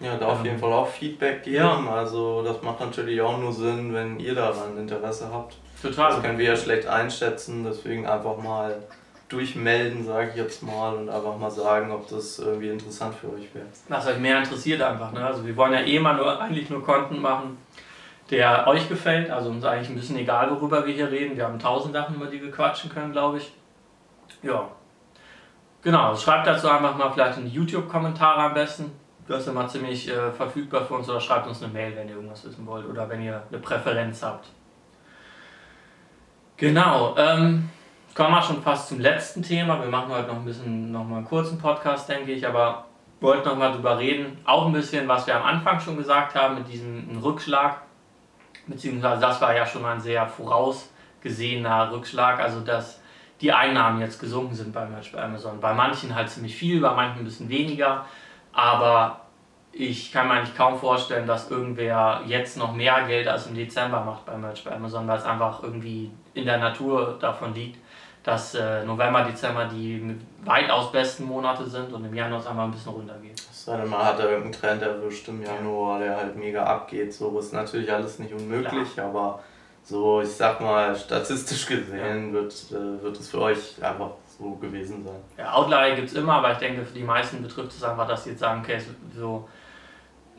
[0.00, 1.56] Ja, da auf ähm, jeden Fall auch Feedback geben.
[1.56, 1.92] Ja.
[1.92, 5.56] Also das macht natürlich auch nur Sinn, wenn ihr daran Interesse habt.
[5.80, 6.10] Total.
[6.10, 8.82] Das können wir ja schlecht einschätzen, deswegen einfach mal
[9.28, 13.54] durchmelden, sage ich jetzt mal, und einfach mal sagen, ob das irgendwie interessant für euch
[13.54, 13.66] wäre.
[13.88, 15.12] Was euch mehr interessiert einfach.
[15.12, 15.24] Ne?
[15.24, 17.58] Also wir wollen ja eh mal nur, eigentlich nur Content machen,
[18.30, 19.30] der euch gefällt.
[19.30, 21.36] Also uns eigentlich ein bisschen egal, worüber wir hier reden.
[21.36, 23.52] Wir haben tausend Sachen, über die wir quatschen können, glaube ich.
[24.42, 24.68] Ja.
[25.82, 28.92] Genau, also schreibt dazu einfach mal vielleicht in die YouTube-Kommentare am besten.
[29.28, 32.14] Das ist immer ziemlich äh, verfügbar für uns oder schreibt uns eine Mail, wenn ihr
[32.14, 34.48] irgendwas wissen wollt oder wenn ihr eine Präferenz habt.
[36.56, 37.70] Genau, ähm,
[38.14, 39.80] kommen wir schon fast zum letzten Thema.
[39.82, 42.84] Wir machen heute noch ein bisschen, noch mal einen kurzen Podcast, denke ich, aber
[43.20, 44.38] wollte noch mal drüber reden.
[44.44, 47.80] Auch ein bisschen, was wir am Anfang schon gesagt haben mit diesem Rückschlag,
[48.66, 53.00] beziehungsweise das war ja schon mal ein sehr vorausgesehener Rückschlag, also dass
[53.40, 55.60] die Einnahmen jetzt gesunken sind bei Merch bei Amazon.
[55.60, 58.06] Bei manchen halt ziemlich viel, bei manchen ein bisschen weniger,
[58.52, 59.20] aber
[59.72, 64.04] ich kann mir eigentlich kaum vorstellen, dass irgendwer jetzt noch mehr Geld als im Dezember
[64.04, 67.78] macht bei Merch bei Amazon, weil es einfach irgendwie in der Natur davon liegt,
[68.24, 72.70] dass äh, November, Dezember die weitaus besten Monate sind und im Januar es einfach ein
[72.70, 73.38] bisschen runtergeht.
[73.52, 77.12] Sei denn, man hat da irgendeinen Trend erwischt im Januar, der halt mega abgeht.
[77.12, 79.08] So ist natürlich alles nicht unmöglich, Klar.
[79.08, 79.40] aber
[79.82, 82.32] so, ich sag mal, statistisch gesehen ja.
[82.32, 85.20] wird, äh, wird es für euch einfach so gewesen sein.
[85.36, 88.24] Ja, Outlier gibt es immer, aber ich denke, für die meisten betrifft es einfach, dass
[88.24, 88.78] sie jetzt sagen, okay,
[89.14, 89.46] so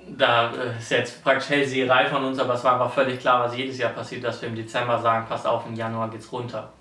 [0.08, 3.56] da äh, ist jetzt praktisch Hellseherei von uns, aber es war einfach völlig klar, was
[3.56, 6.72] jedes Jahr passiert, dass wir im Dezember sagen, passt auf, im Januar geht's runter.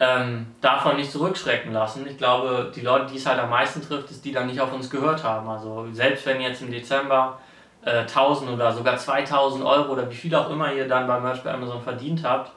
[0.00, 2.06] Ähm, davon nicht zurückschrecken lassen.
[2.08, 4.72] Ich glaube, die Leute, die es halt am meisten trifft, ist die dann nicht auf
[4.72, 5.48] uns gehört haben.
[5.48, 7.38] Also selbst wenn jetzt im Dezember
[7.84, 11.42] äh, 1000 oder sogar 2000 Euro oder wie viel auch immer ihr dann beim Merch
[11.44, 12.50] bei Amazon verdient habt,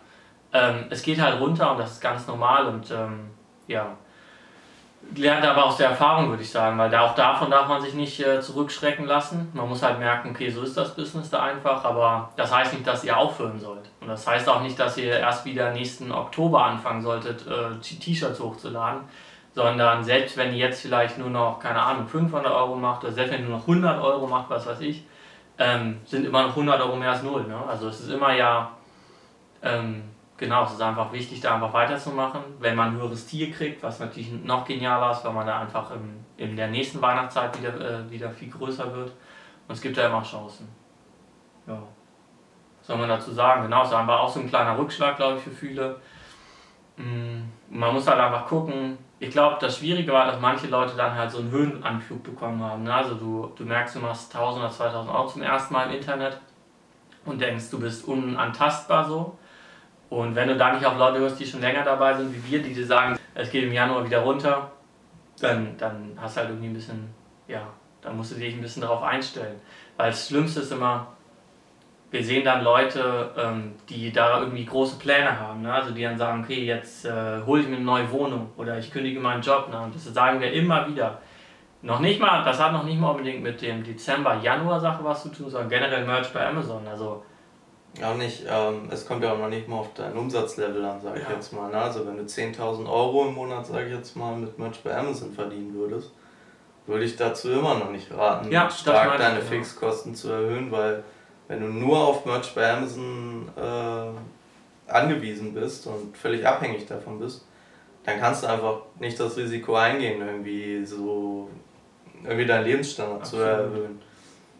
[0.53, 3.31] ähm, es geht halt runter und das ist ganz normal und ähm,
[3.67, 3.95] ja,
[5.15, 8.19] lernt aber aus der Erfahrung, würde ich sagen, weil auch davon darf man sich nicht
[8.19, 9.49] äh, zurückschrecken lassen.
[9.53, 12.85] Man muss halt merken, okay, so ist das Business da einfach, aber das heißt nicht,
[12.87, 13.89] dass ihr aufhören sollt.
[14.01, 18.39] Und das heißt auch nicht, dass ihr erst wieder nächsten Oktober anfangen solltet, äh, T-Shirts
[18.39, 19.01] hochzuladen,
[19.53, 23.33] sondern selbst wenn ihr jetzt vielleicht nur noch, keine Ahnung, 500 Euro macht oder selbst
[23.33, 25.05] wenn ihr nur noch 100 Euro macht, was weiß ich,
[25.57, 27.43] ähm, sind immer noch 100 Euro mehr als null.
[27.47, 27.57] Ne?
[27.67, 28.71] Also es ist immer ja...
[29.61, 32.41] Ähm, genau, es ist einfach wichtig, da einfach weiterzumachen.
[32.59, 35.91] Wenn man ein höheres Tier kriegt, was natürlich noch genialer ist, weil man da einfach
[35.91, 39.09] im, in der nächsten Weihnachtszeit wieder, äh, wieder viel größer wird.
[39.67, 40.67] Und es gibt ja immer Chancen.
[41.67, 41.81] Ja.
[42.79, 43.63] Was soll man dazu sagen?
[43.63, 45.99] Genau, es einfach auch so ein kleiner Rückschlag, glaube ich, für viele.
[46.97, 48.97] Mm, man muss halt einfach gucken.
[49.17, 52.83] Ich glaube, das Schwierige war, dass manche Leute dann halt so einen Höhenanflug bekommen haben.
[52.83, 52.93] Ne?
[52.93, 56.39] Also du, du merkst, du machst 1000 oder 2000 Euro zum ersten Mal im Internet
[57.23, 59.37] und denkst, du bist unantastbar so
[60.15, 62.63] und wenn du da nicht auf Leute hörst, die schon länger dabei sind wie wir,
[62.63, 64.71] die dir sagen, es geht im Januar wieder runter,
[65.41, 67.13] dann, dann hast du halt irgendwie ein bisschen,
[67.49, 67.67] ja,
[68.01, 69.59] dann musst du dich ein bisschen darauf einstellen.
[69.97, 71.07] Weil das Schlimmste ist immer,
[72.11, 75.63] wir sehen dann Leute, ähm, die da irgendwie große Pläne haben.
[75.63, 75.73] Ne?
[75.73, 78.91] Also die dann sagen, okay, jetzt äh, hole ich mir eine neue Wohnung oder ich
[78.91, 79.67] kündige meinen Job.
[79.69, 79.81] Ne?
[79.81, 81.19] Und das sagen wir immer wieder.
[81.81, 85.49] Noch nicht mal, das hat noch nicht mal unbedingt mit dem Dezember-Januar-Sache was zu tun,
[85.49, 86.87] sondern generell Merch bei Amazon.
[86.87, 87.25] Also
[87.99, 91.21] ja, nicht, ähm, es kommt ja auch noch nicht mal auf dein Umsatzlevel an, sage
[91.21, 91.69] ich jetzt mal.
[91.69, 91.77] Ne?
[91.77, 95.33] Also wenn du 10.000 Euro im Monat, sage ich jetzt mal, mit Merch bei Amazon
[95.33, 96.11] verdienen würdest,
[96.87, 100.17] würde ich dazu immer noch nicht raten, ja, stark deine ich, Fixkosten ja.
[100.17, 101.03] zu erhöhen, weil
[101.47, 107.45] wenn du nur auf Merch bei Amazon äh, angewiesen bist und völlig abhängig davon bist,
[108.03, 111.49] dann kannst du einfach nicht das Risiko eingehen, irgendwie so
[112.23, 113.45] irgendwie deinen Lebensstandard Absolut.
[113.45, 114.01] zu erhöhen.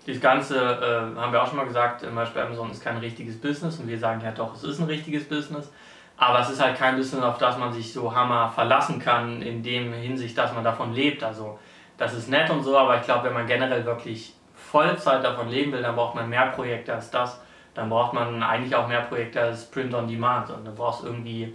[0.06, 3.40] Das Ganze äh, haben wir auch schon mal gesagt, zum Beispiel Amazon ist kein richtiges
[3.40, 5.72] Business und wir sagen ja doch, es ist ein richtiges Business.
[6.18, 9.64] Aber es ist halt kein Business, auf das man sich so hammer verlassen kann, in
[9.64, 11.24] dem Hinsicht, dass man davon lebt.
[11.24, 11.60] Also
[11.98, 15.72] das ist nett und so, aber ich glaube, wenn man generell wirklich Vollzeit davon leben
[15.72, 17.40] will, dann braucht man mehr Projekte als das.
[17.74, 20.50] Dann braucht man eigentlich auch mehr Projekte als Print on Demand.
[20.50, 21.54] Und dann brauchst irgendwie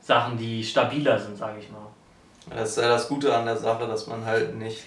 [0.00, 1.86] Sachen, die stabiler sind, sage ich mal.
[2.50, 4.84] Das ist ja das Gute an der Sache, dass man halt nicht,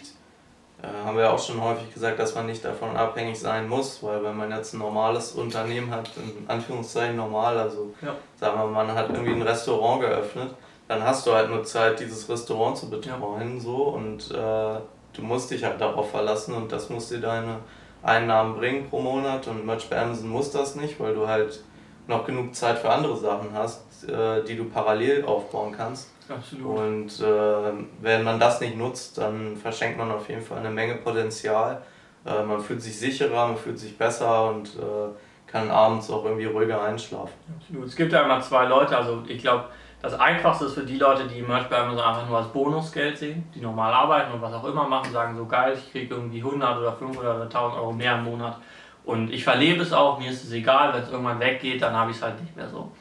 [1.06, 4.36] haben wir auch schon häufig gesagt, dass man nicht davon abhängig sein muss, weil wenn
[4.36, 8.16] man jetzt ein normales Unternehmen hat, in Anführungszeichen normal, also ja.
[8.40, 10.54] sagen wir mal, man hat irgendwie ein Restaurant geöffnet,
[10.88, 13.60] dann hast du halt nur Zeit, dieses Restaurant zu betreuen ja.
[13.60, 14.80] so und äh,
[15.14, 17.60] du musst dich halt darauf verlassen und das muss dir deine
[18.04, 21.64] Einnahmen bringen pro Monat und Merch bei Amazon muss das nicht, weil du halt
[22.08, 26.10] noch genug Zeit für andere Sachen hast, äh, die du parallel aufbauen kannst.
[26.30, 26.78] Absolut.
[26.80, 30.96] Und äh, wenn man das nicht nutzt, dann verschenkt man auf jeden Fall eine Menge
[30.96, 31.82] Potenzial.
[32.26, 36.46] Äh, man fühlt sich sicherer, man fühlt sich besser und äh, kann abends auch irgendwie
[36.46, 37.34] ruhiger einschlafen.
[37.58, 37.88] Absolut.
[37.88, 39.66] Es gibt ja immer zwei Leute, also ich glaube,
[40.02, 43.48] das Einfachste ist für die Leute, die Merch bei Amazon einfach nur als Bonusgeld sehen,
[43.56, 46.78] die normal arbeiten und was auch immer machen, sagen so geil, ich kriege irgendwie 100
[46.78, 48.58] oder 500 oder 1000 Euro mehr im Monat
[49.06, 52.12] und ich verlebe es auch, mir ist es egal, wenn es irgendwann weggeht, dann habe
[52.12, 52.92] ich es halt nicht mehr so.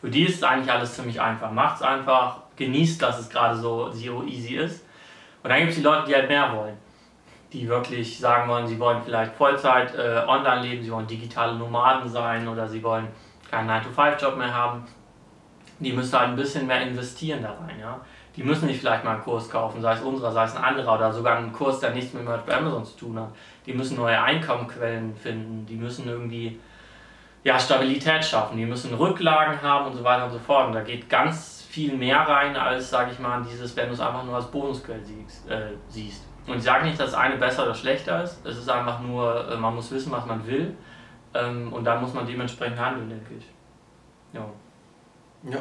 [0.00, 1.50] Für die ist eigentlich alles ziemlich einfach.
[1.52, 4.84] Macht es einfach, genießt, dass es gerade so zero easy ist.
[5.42, 6.76] Und dann gibt es die Leute, die halt mehr wollen.
[7.52, 12.08] Die wirklich sagen wollen, sie wollen vielleicht Vollzeit äh, online leben, sie wollen digitale Nomaden
[12.08, 13.08] sein oder sie wollen
[13.50, 14.84] keinen 9-to-5-Job mehr haben.
[15.80, 17.80] Die müssen halt ein bisschen mehr investieren da rein.
[17.80, 17.98] Ja?
[18.36, 20.94] Die müssen nicht vielleicht mal einen Kurs kaufen, sei es unserer, sei es ein anderer
[20.94, 23.30] oder sogar einen Kurs, der nichts mit Amazon zu tun hat.
[23.66, 26.60] Die müssen neue Einkommenquellen finden, die müssen irgendwie
[27.42, 30.68] ja, Stabilität schaffen, die müssen Rücklagen haben und so weiter und so fort.
[30.68, 34.00] Und da geht ganz viel mehr rein, als, sage ich mal, dieses, wenn du es
[34.00, 34.48] einfach nur als
[35.04, 35.48] siehst.
[35.48, 36.24] Äh, siehst.
[36.48, 38.44] Und ich sage nicht, dass das eine besser oder schlechter ist.
[38.44, 40.74] Es ist einfach nur, äh, man muss wissen, was man will.
[41.32, 43.46] Ähm, und dann muss man dementsprechend handeln, denke ich.
[44.32, 44.44] Ja.
[45.44, 45.60] Ja.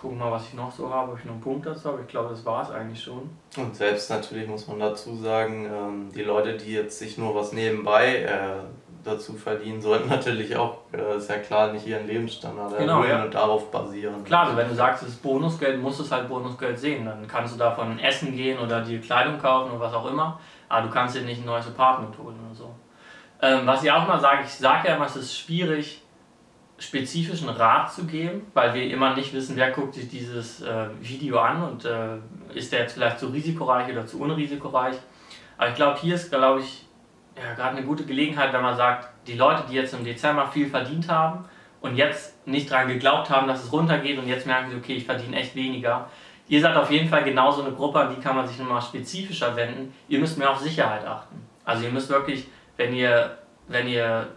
[0.00, 2.00] Gucken mal, was ich noch so habe, ob ich noch einen Punkt dazu habe.
[2.00, 3.28] Ich glaube, das war es eigentlich schon.
[3.58, 7.52] Und selbst natürlich muss man dazu sagen, ähm, die Leute, die jetzt sich nur was
[7.52, 13.04] nebenbei äh, dazu verdienen, sollten natürlich auch, äh, ist ja klar, nicht ihren Lebensstandard genau,
[13.04, 13.24] ja.
[13.24, 14.24] und darauf basieren.
[14.24, 17.04] Klar, also wenn du sagst, es ist Bonusgeld, musst du es halt Bonusgeld sehen.
[17.04, 20.38] Dann kannst du davon essen gehen oder dir Kleidung kaufen oder was auch immer,
[20.68, 22.74] aber du kannst dir nicht ein neues Apartment holen oder so.
[23.40, 26.02] Ähm, was ich auch mal sage, ich sage ja immer, es ist schwierig,
[26.78, 31.38] spezifischen Rat zu geben, weil wir immer nicht wissen, wer guckt sich dieses äh, Video
[31.38, 32.18] an und äh,
[32.54, 34.96] ist der jetzt vielleicht zu risikoreich oder zu unrisikoreich.
[35.58, 36.86] Aber ich glaube, hier ist, glaube ich,
[37.42, 40.68] ja, gerade eine gute Gelegenheit, wenn man sagt, die Leute, die jetzt im Dezember viel
[40.68, 41.44] verdient haben
[41.80, 45.04] und jetzt nicht daran geglaubt haben, dass es runtergeht und jetzt merken sie, okay, ich
[45.04, 46.08] verdiene echt weniger.
[46.48, 49.56] Ihr seid auf jeden Fall genauso eine Gruppe, an die kann man sich nochmal spezifischer
[49.56, 49.94] wenden.
[50.08, 51.46] Ihr müsst mehr auf Sicherheit achten.
[51.64, 54.28] Also ihr müsst wirklich, wenn ihr, wenn ihr,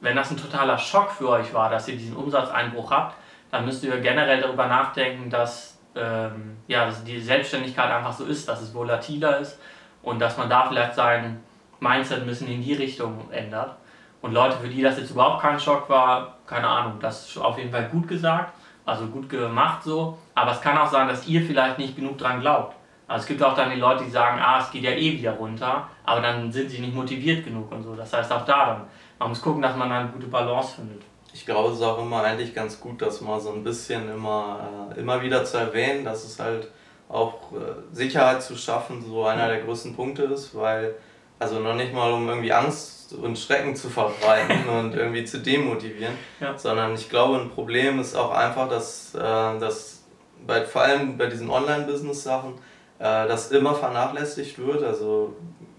[0.00, 3.16] wenn das ein totaler Schock für euch war, dass ihr diesen Umsatzeinbruch habt,
[3.50, 8.48] dann müsst ihr generell darüber nachdenken, dass, ähm, ja, dass die Selbstständigkeit einfach so ist,
[8.48, 9.58] dass es volatiler ist
[10.02, 11.42] und dass man da vielleicht seinen
[11.84, 13.76] Mindset ein bisschen in die Richtung ändert.
[14.22, 17.58] Und Leute, für die das jetzt überhaupt kein Schock war, keine Ahnung, das ist auf
[17.58, 18.54] jeden Fall gut gesagt,
[18.86, 20.16] also gut gemacht so.
[20.34, 22.74] Aber es kann auch sein, dass ihr vielleicht nicht genug dran glaubt.
[23.06, 25.32] Also es gibt auch dann die Leute, die sagen, ah, es geht ja eh wieder
[25.32, 27.94] runter, aber dann sind sie nicht motiviert genug und so.
[27.94, 28.80] Das heißt auch da dann,
[29.18, 31.02] man muss gucken, dass man eine gute Balance findet.
[31.34, 34.90] Ich glaube, es ist auch immer eigentlich ganz gut, das mal so ein bisschen immer,
[34.96, 36.70] äh, immer wieder zu erwähnen, dass es halt
[37.08, 40.94] auch äh, Sicherheit zu schaffen so einer der größten Punkte ist, weil
[41.38, 46.14] also noch nicht mal, um irgendwie Angst und Schrecken zu verbreiten und irgendwie zu demotivieren,
[46.40, 46.56] ja.
[46.56, 50.04] sondern ich glaube, ein Problem ist auch einfach, dass, äh, dass
[50.46, 52.54] bei, vor allem bei diesen Online-Business-Sachen
[52.98, 54.82] äh, das immer vernachlässigt wird.
[54.82, 55.34] Also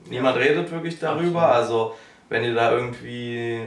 [0.10, 0.44] niemand ja.
[0.44, 1.44] redet wirklich darüber.
[1.44, 1.56] Absolut.
[1.56, 1.96] Also
[2.30, 3.62] wenn ihr da irgendwie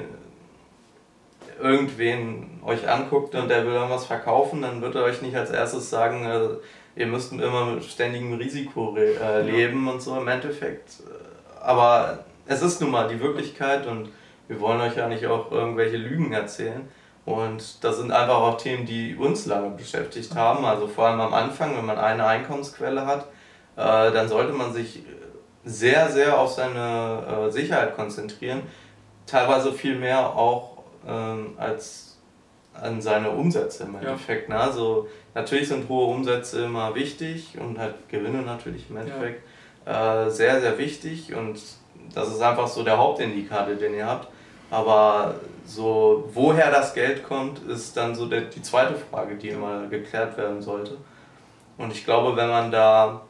[1.61, 5.91] irgendwen euch anguckt und der will irgendwas verkaufen, dann wird er euch nicht als erstes
[5.91, 9.93] sagen, äh, ihr müsst immer mit ständigem Risiko äh, leben ja.
[9.93, 10.17] und so.
[10.17, 11.28] Im Endeffekt äh,
[11.61, 14.11] aber es ist nun mal die Wirklichkeit und
[14.49, 16.89] wir wollen euch ja nicht auch irgendwelche Lügen erzählen.
[17.27, 20.65] Und das sind einfach auch Themen, die uns lange beschäftigt haben.
[20.65, 23.27] Also vor allem am Anfang, wenn man eine Einkommensquelle hat,
[23.77, 25.03] äh, dann sollte man sich
[25.65, 28.63] sehr, sehr auf seine äh, Sicherheit konzentrieren.
[29.27, 32.17] Teilweise viel mehr auch ähm, als
[32.73, 34.49] an seine Umsätze im Endeffekt.
[34.49, 34.55] Ja.
[34.55, 34.61] Ne?
[34.63, 39.45] Also natürlich sind hohe Umsätze immer wichtig und halt Gewinne natürlich im Endeffekt.
[39.45, 39.48] Ja
[39.89, 41.59] äh, sehr, sehr wichtig und
[42.15, 44.29] das ist einfach so der Hauptindikator, den ihr habt.
[44.71, 49.87] Aber so, woher das Geld kommt, ist dann so der, die zweite Frage, die immer
[49.87, 50.99] geklärt werden sollte.
[51.79, 53.23] Und ich glaube, wenn man da,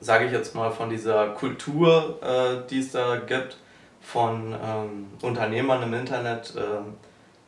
[0.00, 3.58] sage ich jetzt mal, von dieser Kultur, äh, die es da gibt,
[4.00, 6.60] von ähm, Unternehmern im Internet, äh,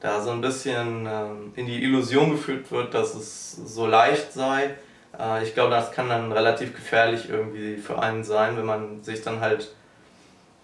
[0.01, 1.27] da so ein bisschen äh,
[1.57, 4.75] in die Illusion geführt wird, dass es so leicht sei,
[5.19, 9.23] äh, ich glaube, das kann dann relativ gefährlich irgendwie für einen sein, wenn man sich
[9.23, 9.73] dann halt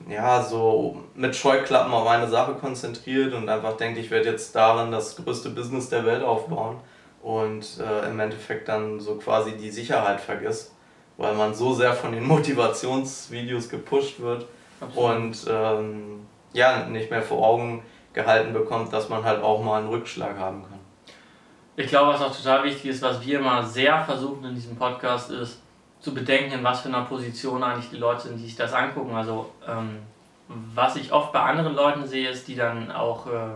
[0.09, 4.91] ja, so mit Scheuklappen auf eine Sache konzentriert und einfach denkt, ich werde jetzt darin
[4.91, 6.79] das größte Business der Welt aufbauen.
[7.23, 10.73] und äh, im Endeffekt dann so quasi die Sicherheit vergisst,
[11.19, 14.47] weil man so sehr von den Motivationsvideos gepusht wird
[14.81, 15.11] Absolut.
[15.11, 17.83] und ähm, ja, nicht mehr vor Augen
[18.15, 20.70] gehalten bekommt, dass man halt auch mal einen Rückschlag haben kann.
[21.81, 25.31] Ich glaube, was auch total wichtig ist, was wir immer sehr versuchen in diesem Podcast
[25.31, 25.63] ist,
[25.99, 29.15] zu bedenken, in was für einer Position eigentlich die Leute sind, die sich das angucken.
[29.15, 30.01] Also ähm,
[30.75, 33.55] was ich oft bei anderen Leuten sehe, ist, die dann auch, äh,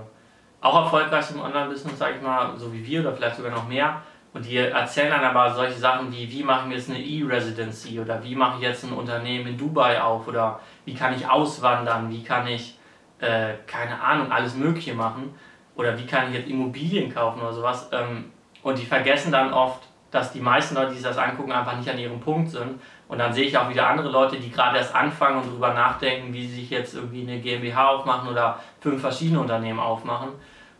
[0.62, 4.00] auch erfolgreich im Online-Business, sage ich mal, so wie wir oder vielleicht sogar noch mehr,
[4.32, 8.24] und die erzählen dann aber solche Sachen wie, wie mache ich jetzt eine E-Residency oder
[8.24, 12.24] wie mache ich jetzt ein Unternehmen in Dubai auf oder wie kann ich auswandern, wie
[12.24, 12.78] kann ich,
[13.18, 15.34] äh, keine Ahnung, alles Mögliche machen
[15.76, 17.88] oder wie kann ich jetzt Immobilien kaufen oder sowas.
[17.92, 18.26] Ähm,
[18.62, 21.90] und die vergessen dann oft, dass die meisten Leute, die sich das angucken, einfach nicht
[21.90, 22.80] an ihrem Punkt sind.
[23.08, 26.32] Und dann sehe ich auch wieder andere Leute, die gerade erst anfangen und darüber nachdenken,
[26.32, 30.30] wie sie sich jetzt irgendwie eine GmbH aufmachen oder fünf verschiedene Unternehmen aufmachen.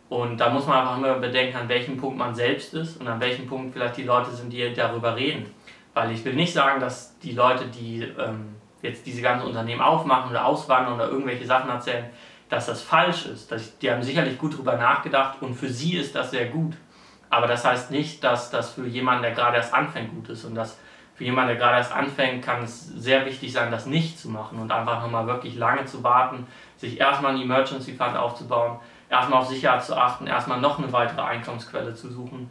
[0.07, 3.19] Und da muss man einfach immer bedenken, an welchem Punkt man selbst ist und an
[3.19, 5.53] welchem Punkt vielleicht die Leute sind, die darüber reden.
[5.93, 10.31] Weil ich will nicht sagen, dass die Leute, die ähm, jetzt diese ganzen Unternehmen aufmachen
[10.31, 12.05] oder auswandern oder irgendwelche Sachen erzählen,
[12.49, 13.51] dass das falsch ist.
[13.51, 16.75] Dass, die haben sicherlich gut darüber nachgedacht und für sie ist das sehr gut.
[17.29, 20.45] Aber das heißt nicht, dass das für jemanden, der gerade erst anfängt, gut ist.
[20.45, 20.77] Und dass
[21.15, 24.59] für jemanden, der gerade erst anfängt, kann es sehr wichtig sein, das nicht zu machen
[24.59, 26.45] und einfach nochmal wirklich lange zu warten,
[26.77, 28.79] sich erstmal einen Emergency Fund aufzubauen,
[29.09, 32.49] erstmal auf Sicherheit zu achten, erstmal noch eine weitere Einkommensquelle zu suchen.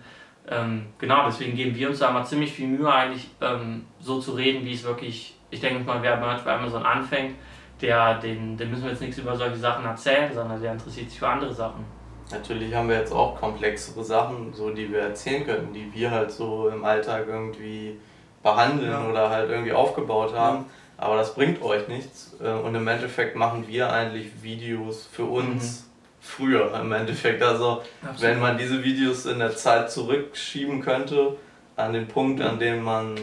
[0.49, 4.33] Ähm, genau, deswegen geben wir uns da mal ziemlich viel Mühe, eigentlich ähm, so zu
[4.33, 7.37] reden, wie es wirklich, ich denke mal, wer bei Amazon anfängt,
[7.81, 11.19] der, den, den müssen wir jetzt nichts über solche Sachen erzählen, sondern der interessiert sich
[11.19, 11.85] für andere Sachen.
[12.31, 16.31] Natürlich haben wir jetzt auch komplexere Sachen, so die wir erzählen können, die wir halt
[16.31, 17.99] so im Alltag irgendwie
[18.43, 19.07] behandeln ja.
[19.09, 20.59] oder halt irgendwie aufgebaut haben.
[20.59, 21.05] Ja.
[21.05, 22.37] Aber das bringt euch nichts.
[22.43, 25.83] Äh, und im Endeffekt machen wir eigentlich Videos für uns.
[25.83, 27.43] Mhm früher im Endeffekt.
[27.43, 28.23] Also Absolut.
[28.23, 31.37] wenn man diese Videos in der Zeit zurückschieben könnte,
[31.77, 33.19] an den Punkt, an dem man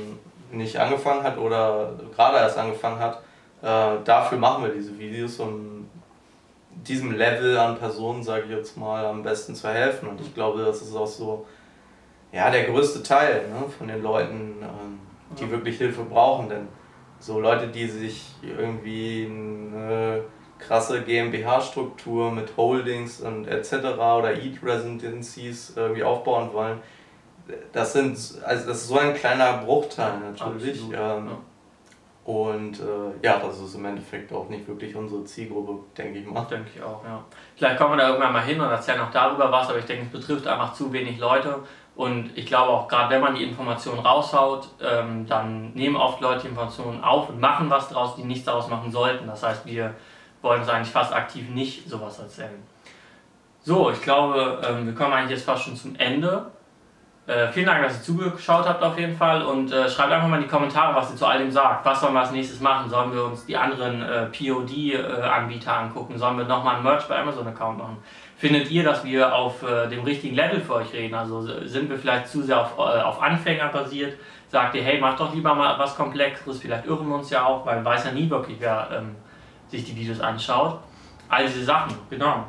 [0.51, 3.21] nicht angefangen hat oder gerade erst angefangen hat,
[3.61, 5.89] äh, dafür machen wir diese Videos, um
[6.69, 10.09] diesem Level an Personen, sage ich jetzt mal, am besten zu helfen.
[10.09, 11.45] Und ich glaube, das ist auch so
[12.31, 14.99] ja, der größte Teil ne, von den Leuten, ähm,
[15.37, 15.51] die ja.
[15.51, 16.49] wirklich Hilfe brauchen.
[16.49, 16.67] Denn
[17.19, 20.23] so Leute, die sich irgendwie eine
[20.57, 23.73] krasse GmbH-Struktur mit Holdings und etc.
[23.97, 26.79] oder Eat Residencies irgendwie aufbauen wollen,
[27.73, 28.11] das sind
[28.45, 30.83] also das ist so ein kleiner Bruchteil natürlich.
[30.83, 31.37] Ähm, ja.
[32.23, 36.43] Und äh, ja, das ist im Endeffekt auch nicht wirklich unsere Zielgruppe, denke ich mal.
[36.43, 37.23] Denke ich auch, ja.
[37.55, 40.05] Vielleicht kommen wir da irgendwann mal hin und erzählen auch darüber was, aber ich denke,
[40.05, 41.59] es betrifft einfach zu wenig Leute.
[41.95, 46.41] Und ich glaube auch, gerade wenn man die Informationen raushaut, ähm, dann nehmen oft Leute
[46.41, 49.27] die Informationen auf und machen was daraus, die nichts daraus machen sollten.
[49.27, 49.95] Das heißt, wir
[50.41, 52.63] wollen sie eigentlich fast aktiv nicht sowas erzählen.
[53.63, 56.51] So, ich glaube, ähm, wir kommen eigentlich jetzt fast schon zum Ende.
[57.27, 60.37] Äh, vielen Dank, dass ihr zugeschaut habt auf jeden Fall und äh, schreibt einfach mal
[60.37, 61.85] in die Kommentare, was ihr zu all dem sagt.
[61.85, 62.89] Was sollen wir als nächstes machen?
[62.89, 66.17] Sollen wir uns die anderen äh, POD-Anbieter angucken?
[66.17, 67.97] Sollen wir nochmal einen Merch bei Amazon-Account machen?
[68.37, 71.13] Findet ihr, dass wir auf äh, dem richtigen Level für euch reden?
[71.13, 74.17] Also sind wir vielleicht zu sehr auf, äh, auf Anfänger basiert?
[74.47, 77.65] Sagt ihr, hey, macht doch lieber mal was Komplexeres, vielleicht irren wir uns ja auch,
[77.65, 79.15] weil man weiß ja nie wirklich, wer ähm,
[79.69, 80.79] sich die Videos anschaut.
[81.29, 82.45] All diese Sachen, genau.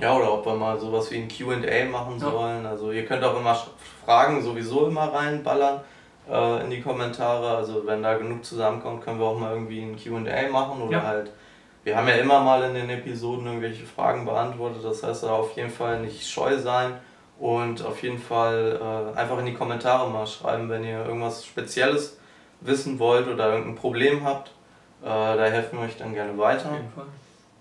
[0.00, 2.30] Ja, oder ob wir mal sowas wie ein QA machen ja.
[2.30, 2.66] sollen.
[2.66, 3.56] Also ihr könnt auch immer
[4.04, 5.80] Fragen sowieso immer reinballern
[6.28, 7.56] äh, in die Kommentare.
[7.56, 11.02] Also wenn da genug zusammenkommt, können wir auch mal irgendwie ein QA machen oder ja.
[11.02, 11.30] halt.
[11.84, 14.82] Wir haben ja immer mal in den Episoden irgendwelche Fragen beantwortet.
[14.82, 16.94] Das heißt, da auf jeden Fall nicht scheu sein
[17.38, 22.18] und auf jeden Fall äh, einfach in die Kommentare mal schreiben, wenn ihr irgendwas Spezielles
[22.60, 24.48] wissen wollt oder irgendein Problem habt.
[25.02, 26.70] Äh, da helfen wir euch dann gerne weiter.
[26.70, 27.06] Auf jeden Fall.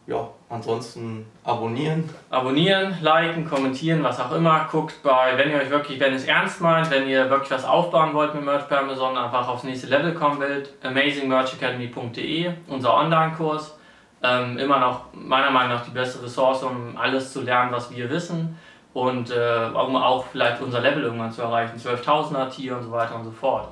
[0.07, 2.09] Ja, ansonsten abonnieren.
[2.29, 4.67] Abonnieren, liken, kommentieren, was auch immer.
[4.71, 8.13] Guckt bei, wenn ihr euch wirklich, wenn es ernst meint, wenn ihr wirklich was aufbauen
[8.13, 13.77] wollt mit Merch bei Amazon, einfach aufs nächste Level kommen wollt, amazingmerchacademy.de, unser Online-Kurs.
[14.21, 18.09] Ähm, immer noch, meiner Meinung nach, die beste Ressource, um alles zu lernen, was wir
[18.09, 18.57] wissen.
[18.93, 23.15] Und äh, um auch vielleicht unser Level irgendwann zu erreichen, 12.000er Tier und so weiter
[23.15, 23.67] und so fort.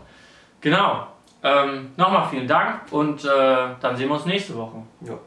[0.59, 1.07] Genau.
[1.43, 3.27] Ähm, Nochmal vielen Dank und äh,
[3.79, 4.77] dann sehen wir uns nächste Woche.
[5.01, 5.17] Ja.